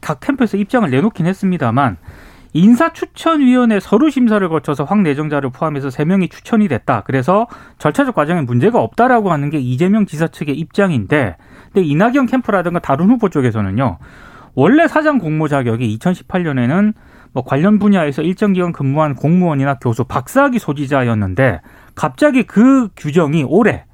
각 0.00 0.20
캠프에서 0.20 0.56
입장을 0.56 0.88
내놓긴 0.88 1.26
했습니다만 1.26 1.96
인사추천위원회 2.54 3.80
서류 3.80 4.10
심사를 4.10 4.48
거쳐서 4.48 4.84
황 4.84 5.02
내정자를 5.02 5.50
포함해서 5.50 5.90
세 5.90 6.04
명이 6.04 6.28
추천이 6.28 6.68
됐다. 6.68 7.02
그래서 7.04 7.48
절차적 7.78 8.14
과정에 8.14 8.42
문제가 8.42 8.80
없다라고 8.80 9.32
하는 9.32 9.50
게 9.50 9.58
이재명 9.58 10.06
지사 10.06 10.28
측의 10.28 10.56
입장인데, 10.56 11.36
근데 11.74 11.86
이낙연 11.88 12.26
캠프라든가 12.26 12.78
다른 12.78 13.10
후보 13.10 13.28
쪽에서는요. 13.28 13.98
원래 14.54 14.86
사장 14.86 15.18
공모 15.18 15.48
자격이 15.48 15.98
2018년에는 15.98 16.94
뭐 17.32 17.42
관련 17.42 17.80
분야에서 17.80 18.22
일정 18.22 18.52
기간 18.52 18.72
근무한 18.72 19.16
공무원이나 19.16 19.74
교수, 19.80 20.04
박사학위 20.04 20.60
소지자였는데 20.60 21.60
갑자기 21.96 22.44
그 22.44 22.88
규정이 22.96 23.42
올해 23.42 23.84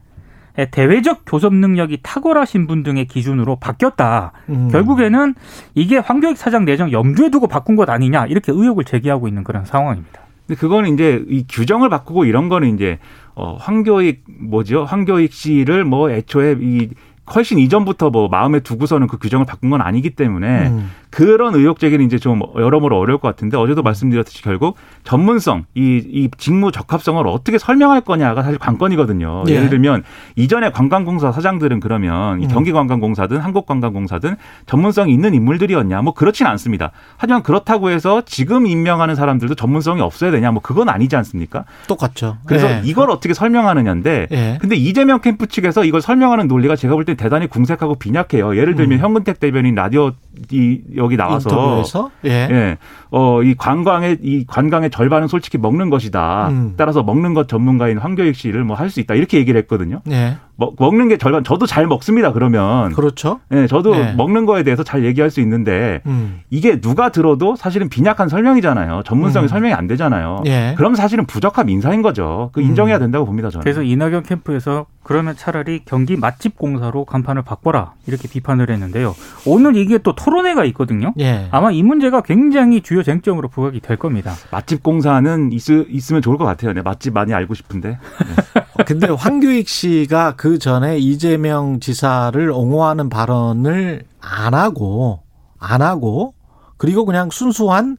대외적 0.71 1.23
교섭 1.25 1.55
능력이 1.55 2.01
탁월하신 2.03 2.67
분 2.67 2.83
등의 2.83 3.07
기준으로 3.07 3.57
바뀌었다. 3.57 4.33
음. 4.51 4.69
결국에는 4.71 5.35
이게 5.75 5.97
황교익 5.97 6.37
사장 6.37 6.67
내정 6.67 6.93
염두에 6.93 7.31
두고 7.31 7.47
바꾼 7.47 7.77
것 7.77 7.89
아니냐 7.89 8.27
이렇게 8.27 8.53
의혹을 8.53 8.85
제기하고 8.85 9.27
있는 9.27 9.43
그런 9.43 9.65
상황입니다. 9.65 10.21
근데 10.47 10.61
그거는 10.61 10.93
이제 10.93 11.25
이 11.29 11.47
규정을 11.49 11.89
바꾸고 11.89 12.27
이런 12.27 12.51
거는 12.51 12.75
이제 12.75 12.99
어 13.35 13.57
황교익 13.59 14.25
뭐죠? 14.51 14.85
황교익 14.85 15.33
씨를 15.33 15.85
뭐 15.85 16.11
애초에 16.11 16.57
이 16.61 16.91
훨씬 17.35 17.59
이전부터 17.59 18.11
뭐 18.11 18.29
마음에 18.29 18.61
두고서는 18.61 19.07
그 19.07 19.19
규정을 19.19 19.47
바꾼 19.47 19.71
건 19.71 19.81
아니기 19.81 20.11
때문에 20.11 20.69
음. 20.69 20.91
그런 21.11 21.55
의혹 21.55 21.79
제기는 21.79 22.05
이제 22.05 22.19
좀 22.19 22.41
여러모로 22.57 22.97
어려울 22.99 23.19
것 23.19 23.29
같은데 23.29 23.57
어제도 23.57 23.83
말씀드렸듯이 23.83 24.43
결국 24.43 24.77
전문성, 25.05 25.65
이, 25.75 26.03
이 26.07 26.29
직무 26.39 26.73
적합성을 26.73 27.27
어떻게 27.27 27.59
설명할 27.59 28.01
거냐가 28.03 28.43
사실 28.43 28.59
관건이거든요. 28.59 29.45
예. 29.49 29.55
예를 29.55 29.71
들면 29.71 30.05
이전에 30.37 30.71
관광공사 30.71 31.33
사장들은 31.33 31.81
그러면 31.81 32.41
이 32.41 32.45
음. 32.45 32.49
경기관광공사든 32.49 33.39
한국관광공사든 33.39 34.37
전문성이 34.67 35.13
있는 35.13 35.35
인물들이었냐? 35.35 36.01
뭐 36.03 36.15
그렇진 36.15 36.47
않습니다. 36.47 36.93
하지만 37.17 37.43
그렇다고 37.43 37.91
해서 37.91 38.23
지금 38.25 38.67
임명하는 38.67 39.15
사람들도 39.15 39.57
전문성이 39.57 40.01
없어야 40.01 40.31
되냐? 40.31 40.53
뭐 40.53 40.63
그건 40.63 40.89
아니지 40.89 41.17
않습니까? 41.17 41.65
똑같죠. 41.89 42.37
그래서 42.47 42.71
예. 42.71 42.81
이걸 42.85 43.11
어떻게 43.11 43.35
설명하느냐인데 43.35 44.29
예. 44.31 44.59
근데 44.61 44.77
이재명 44.77 45.21
캠프 45.21 45.47
측에서 45.47 45.85
이걸 45.85 46.01
설명하는 46.01 46.47
논리가 46.49 46.77
제가 46.77 46.95
볼 46.95 47.01
때 47.05 47.15
대단히 47.15 47.47
궁색하고 47.47 47.95
빈약해요. 47.95 48.57
예를 48.57 48.75
들면 48.75 48.99
음. 48.99 49.03
현근택 49.03 49.41
대변인 49.41 49.75
라디오 49.75 50.13
이 50.53 50.81
여기 51.01 51.17
나와서 51.17 51.49
인터뷰에서 51.51 52.11
예. 52.25 52.31
예. 52.51 52.79
어, 53.11 53.43
이 53.43 53.55
관광의, 53.55 54.19
이 54.23 54.45
관광의 54.47 54.91
절반은 54.91 55.27
솔직히 55.27 55.59
먹는 55.59 55.91
것이다. 55.91 56.49
음. 56.51 56.75
따라서 56.77 57.03
먹는 57.03 57.35
것 57.35 57.49
전문가인 57.49 57.99
황교익 57.99 58.37
씨를 58.37 58.63
뭐 58.65 58.77
할 58.77 58.91
수 58.91 59.01
있다. 59.01 59.15
이렇게 59.15 59.39
얘기를 59.39 59.59
했거든요. 59.63 60.01
예. 60.11 60.37
먹, 60.61 60.75
먹는 60.79 61.09
게 61.09 61.17
절반, 61.17 61.43
저도 61.43 61.67
잘 61.67 61.87
먹습니다. 61.87 62.33
그러면. 62.33 62.93
그렇죠. 62.93 63.41
예, 63.53 63.67
저도 63.67 63.93
네. 63.93 64.13
먹는 64.13 64.45
거에 64.45 64.63
대해서 64.63 64.85
잘 64.85 65.05
얘기할 65.05 65.31
수 65.31 65.41
있는데 65.41 66.03
음. 66.05 66.43
이게 66.51 66.81
누가 66.81 67.09
들어도 67.09 67.57
사실은 67.57 67.89
빈약한 67.89 68.29
설명이잖아요. 68.29 69.03
전문성이 69.07 69.47
음. 69.47 69.49
설명이 69.49 69.73
안 69.73 69.87
되잖아요. 69.87 70.43
예. 70.47 70.75
그럼 70.77 70.95
사실은 70.95 71.25
부적합 71.25 71.71
인사인 71.71 72.03
거죠. 72.03 72.51
그 72.53 72.61
인정해야 72.61 72.99
음. 72.99 73.01
된다고 73.01 73.25
봅니다, 73.25 73.49
저는. 73.49 73.63
그래서 73.63 73.83
이낙연 73.83 74.23
캠프에서 74.25 74.87
그러면 75.03 75.35
차라리 75.35 75.81
경기 75.87 76.17
맛집 76.17 76.59
공사로 76.59 77.07
간판을 77.07 77.43
바꿔라 77.43 77.95
이렇게 78.07 78.29
비판을 78.29 78.71
했는데요. 78.71 79.15
오늘 79.47 79.77
이게 79.77 79.97
또 79.99 80.15
토론회가 80.15 80.67
있거든요. 80.67 81.15
예. 81.19 81.49
아마 81.51 81.71
이 81.71 81.83
문제가 81.83 82.21
굉장히 82.21 82.83
주요 82.83 83.03
쟁점으로 83.03 83.49
부각이 83.49 83.81
될 83.81 83.97
겁니다. 83.97 84.35
맛집 84.53 84.83
공사는 84.83 85.53
있, 85.53 85.63
있으면 85.71 86.21
좋을 86.21 86.37
것 86.37 86.45
같아요. 86.45 86.75
네, 86.75 86.83
맛집 86.83 87.15
많이 87.15 87.33
알고 87.33 87.55
싶은데. 87.55 87.99
근데 88.87 89.09
황교익 89.09 89.69
씨가 89.69 90.35
그 90.37 90.50
전에 90.59 90.99
이재명 90.99 91.81
지사를 91.81 92.51
옹호하는 92.51 93.09
발언을 93.09 94.05
안 94.21 94.55
하고 94.55 95.23
안 95.59 95.83
하고 95.83 96.35
그리고 96.77 97.05
그냥 97.05 97.31
순수한 97.31 97.97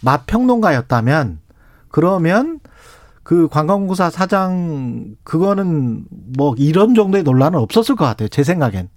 맛평론가였다면 0.00 1.40
그러면 1.88 2.60
그 3.22 3.48
관광공사 3.48 4.10
사장 4.10 5.14
그거는 5.24 6.04
뭐 6.36 6.54
이런 6.56 6.94
정도의 6.94 7.22
논란은 7.22 7.58
없었을 7.58 7.96
것 7.96 8.04
같아요. 8.04 8.28
제 8.28 8.42
생각엔 8.42 8.88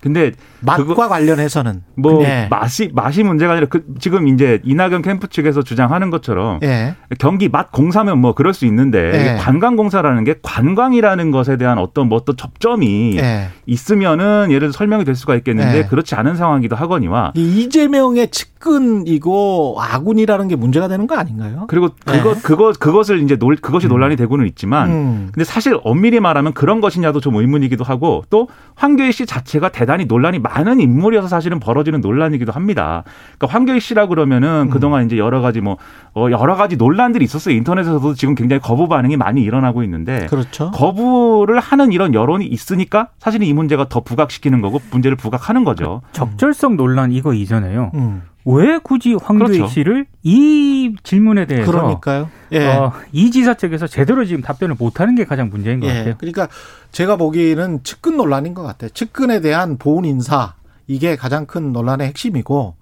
근데 0.00 0.32
맛과 0.60 1.08
관련해서는 1.08 1.82
뭐 1.96 2.22
예. 2.24 2.46
맛이 2.50 2.90
맛이 2.94 3.22
문제가 3.22 3.52
아니라 3.52 3.66
그 3.68 3.84
지금 3.98 4.28
이제 4.28 4.60
이낙연 4.64 5.02
캠프 5.02 5.28
측에서 5.28 5.62
주장하는 5.62 6.10
것처럼 6.10 6.60
예. 6.62 6.94
경기 7.18 7.48
맛 7.48 7.72
공사면 7.72 8.18
뭐 8.18 8.34
그럴 8.34 8.54
수 8.54 8.64
있는데 8.66 9.12
예. 9.14 9.20
이게 9.20 9.34
관광 9.36 9.76
공사라는 9.76 10.24
게 10.24 10.36
관광이라는 10.42 11.30
것에 11.32 11.56
대한 11.56 11.78
어떤 11.78 12.08
뭐 12.08 12.18
어떤 12.18 12.36
접점이 12.36 13.16
예. 13.18 13.48
있으면은 13.66 14.48
예를 14.50 14.68
들어 14.68 14.72
설명이 14.72 15.04
될 15.04 15.16
수가 15.16 15.34
있겠는데 15.36 15.78
예. 15.78 15.82
그렇지 15.84 16.14
않은 16.14 16.36
상황이기도 16.36 16.76
하거니와 16.76 17.32
이 17.34 17.62
이재명의 17.62 18.30
측근이고 18.30 19.78
아군이라는 19.80 20.46
게 20.46 20.54
문제가 20.54 20.86
되는 20.86 21.08
거 21.08 21.16
아닌가요? 21.16 21.64
그리고 21.68 21.90
그것 22.04 22.36
예. 22.36 22.40
그것 22.42 22.78
그것을 22.78 23.20
이제 23.22 23.36
논 23.36 23.56
그것이 23.56 23.88
논란이 23.88 24.14
되고는 24.14 24.46
있지만 24.46 24.90
음. 24.90 25.28
근데 25.32 25.44
사실 25.44 25.76
엄밀히 25.82 26.20
말하면 26.20 26.52
그런 26.52 26.80
것이냐도 26.80 27.20
좀 27.20 27.34
의문이기도 27.34 27.82
하고 27.82 28.22
또 28.30 28.48
황교익 28.76 29.12
씨 29.12 29.26
자체가 29.26 29.70
대 29.70 29.87
단히 29.88 30.04
논란이 30.04 30.38
많은 30.38 30.80
인물이어서 30.80 31.28
사실은 31.28 31.58
벌어지는 31.58 32.00
논란이기도 32.00 32.52
합니다. 32.52 33.04
그러니까 33.38 33.54
황교익 33.54 33.82
씨라 33.82 34.06
그러면은 34.06 34.66
음. 34.66 34.70
그동안 34.70 35.06
이제 35.06 35.16
여러 35.16 35.40
가지 35.40 35.60
뭐 35.60 35.78
어, 36.14 36.26
여러 36.30 36.56
가지 36.56 36.76
논란들이 36.76 37.24
있었어요. 37.24 37.54
인터넷에서도 37.56 38.14
지금 38.14 38.34
굉장히 38.34 38.60
거부 38.60 38.86
반응이 38.86 39.16
많이 39.16 39.42
일어나고 39.42 39.82
있는데 39.84 40.26
그렇죠. 40.26 40.70
거부를 40.72 41.58
하는 41.58 41.90
이런 41.90 42.14
여론이 42.14 42.46
있으니까 42.46 43.08
사실은 43.18 43.46
이 43.46 43.52
문제가 43.52 43.88
더 43.88 44.00
부각시키는 44.00 44.60
거고 44.60 44.80
문제를 44.90 45.16
부각하는 45.16 45.64
거죠. 45.64 46.02
적절성 46.12 46.76
논란 46.76 47.10
이거 47.10 47.32
이전에요. 47.32 47.92
음. 47.94 48.22
왜 48.50 48.78
굳이 48.78 49.14
황교익 49.14 49.58
그렇죠. 49.58 49.72
씨를 49.72 50.06
이 50.22 50.94
질문에 51.02 51.46
대해서 51.46 51.70
그러니까요. 51.70 52.30
예. 52.52 52.66
어, 52.66 52.92
이 53.12 53.30
지사 53.30 53.54
측에서 53.54 53.86
제대로 53.86 54.24
지금 54.24 54.40
답변을 54.42 54.76
못하는 54.78 55.14
게 55.14 55.24
가장 55.24 55.50
문제인 55.50 55.80
것 55.80 55.88
예. 55.88 55.94
같아요. 55.94 56.14
그러니까 56.18 56.48
제가 56.90 57.16
보기에는 57.16 57.82
측근 57.82 58.16
논란인 58.16 58.54
것 58.54 58.62
같아요. 58.62 58.90
측근에 58.90 59.40
대한 59.40 59.76
보훈 59.76 60.04
인사 60.06 60.54
이게 60.86 61.16
가장 61.16 61.44
큰 61.46 61.72
논란의 61.72 62.06
핵심이고 62.08 62.76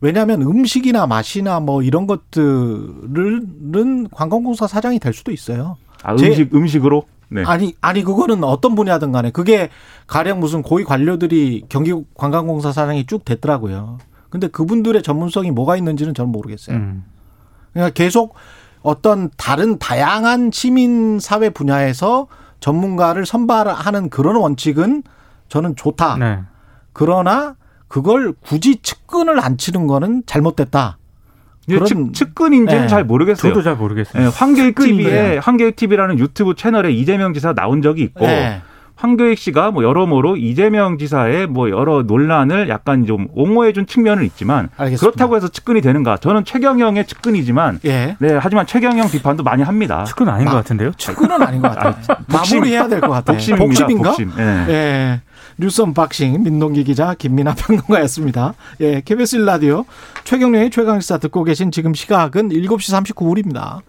왜냐하면 0.00 0.40
음식이나 0.40 1.06
맛이나 1.06 1.60
뭐 1.60 1.82
이런 1.82 2.06
것들은 2.06 4.08
관광공사 4.10 4.66
사장이 4.66 4.98
될 4.98 5.12
수도 5.12 5.32
있어요. 5.32 5.76
아, 6.02 6.16
제- 6.16 6.28
음식 6.28 6.54
음식으로 6.54 7.04
네. 7.28 7.44
아니 7.44 7.74
아니 7.80 8.02
그거는 8.02 8.42
어떤 8.42 8.74
분야든 8.74 9.12
간에 9.12 9.30
그게 9.30 9.68
가령 10.06 10.40
무슨 10.40 10.62
고위 10.62 10.84
관료들이 10.84 11.64
경기 11.68 11.92
관광공사 12.14 12.72
사장이 12.72 13.06
쭉 13.06 13.24
됐더라고요. 13.24 13.98
근데 14.30 14.46
그분들의 14.48 15.02
전문성이 15.02 15.50
뭐가 15.50 15.76
있는지는 15.76 16.14
저는 16.14 16.30
모르겠어요. 16.32 16.76
음. 16.76 17.04
그러니까 17.72 17.92
계속 17.92 18.34
어떤 18.82 19.28
다른 19.36 19.78
다양한 19.78 20.50
시민 20.52 21.18
사회 21.20 21.50
분야에서 21.50 22.28
전문가를 22.60 23.26
선발하는 23.26 24.08
그런 24.10 24.36
원칙은 24.36 25.02
저는 25.48 25.76
좋다. 25.76 26.16
네. 26.16 26.40
그러나 26.92 27.56
그걸 27.88 28.32
굳이 28.40 28.76
측근을 28.82 29.40
안 29.40 29.58
치는 29.58 29.86
거는 29.86 30.22
잘못됐다. 30.26 30.98
그런- 31.66 31.86
측, 31.86 32.14
측근인지는 32.14 32.82
네. 32.82 32.88
잘 32.88 33.04
모르겠어요. 33.04 33.52
저도 33.52 33.62
잘 33.62 33.76
모르겠어요. 33.76 34.22
예, 34.24 34.26
황교익 34.28 34.74
TV에? 34.76 35.38
황교익 35.38 35.76
TV라는 35.76 36.18
유튜브 36.18 36.54
채널에 36.54 36.92
이재명 36.92 37.32
지사 37.34 37.52
나온 37.52 37.82
적이 37.82 38.02
있고 38.04 38.26
네. 38.26 38.60
황교익 39.00 39.38
씨가 39.38 39.70
뭐 39.70 39.82
여러모로 39.82 40.36
이재명 40.36 40.98
지사의 40.98 41.46
뭐 41.46 41.70
여러 41.70 42.02
논란을 42.02 42.68
약간 42.68 43.06
좀 43.06 43.28
옹호해준 43.34 43.86
측면은 43.86 44.24
있지만 44.26 44.68
알겠습니다. 44.76 45.00
그렇다고 45.00 45.36
해서 45.36 45.48
측근이 45.48 45.80
되는가? 45.80 46.18
저는 46.18 46.44
최경영의 46.44 47.06
측근이지만 47.06 47.80
예. 47.86 48.16
네 48.18 48.38
하지만 48.38 48.66
최경영 48.66 49.10
비판도 49.10 49.42
많이 49.42 49.62
합니다. 49.62 50.04
측근 50.04 50.28
아닌 50.28 50.44
마- 50.44 50.50
것 50.52 50.56
같은데요. 50.58 50.92
측근은 50.98 51.42
아닌 51.42 51.62
것 51.62 51.74
같아요. 51.74 51.94
복심- 52.30 52.58
마무리해야 52.58 52.88
될 52.88 53.00
것 53.00 53.08
같아요. 53.08 53.36
복심입니다. 53.36 53.64
복심인가? 53.86 54.10
복심. 54.10 54.32
예. 54.38 54.42
예. 54.68 55.20
뉴스 55.56 55.80
unboxing 55.80 56.42
민동기 56.42 56.84
기자 56.84 57.14
김민하 57.14 57.54
평론가였습니다. 57.54 58.54
예, 58.80 59.00
KBS 59.02 59.38
1라디오 59.38 59.84
최경영의 60.24 60.70
최강시사 60.70 61.18
듣고 61.18 61.44
계신 61.44 61.70
지금 61.70 61.94
시각은 61.94 62.50
7시 62.50 63.14
39분입니다. 63.14 63.80